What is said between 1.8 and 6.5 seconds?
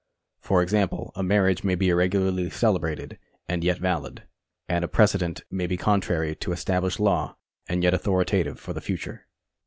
irregularly celebrated, and yet valid; and a precedent may be contrary